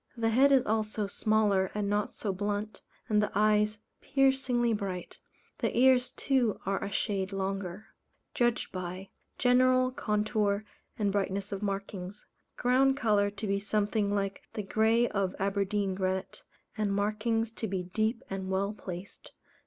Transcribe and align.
The 0.17 0.29
head 0.29 0.51
is 0.51 0.65
also 0.65 1.05
smaller 1.05 1.69
and 1.75 1.87
not 1.87 2.15
so 2.15 2.33
blunt, 2.33 2.81
and 3.07 3.21
the 3.21 3.31
eyes 3.35 3.77
piercingly 4.01 4.73
bright; 4.73 5.19
the 5.59 5.77
ears 5.77 6.09
too 6.09 6.59
are 6.65 6.83
a 6.83 6.89
shade 6.91 7.31
longer. 7.31 7.85
Judged 8.33 8.71
by: 8.71 9.09
General 9.37 9.91
contour, 9.91 10.65
and 10.97 11.11
brightness 11.11 11.51
of 11.51 11.61
markings. 11.61 12.25
Ground 12.57 12.97
colour 12.97 13.29
to 13.29 13.45
be 13.45 13.59
something 13.59 14.15
like 14.15 14.41
the 14.55 14.63
grey 14.63 15.07
of 15.09 15.35
Aberdeen 15.37 15.93
granite, 15.93 16.41
and 16.75 16.91
markings 16.95 17.51
to 17.51 17.67
be 17.67 17.83
deep 17.83 18.23
and 18.27 18.49
well 18.49 18.73
placed. 18.73 19.33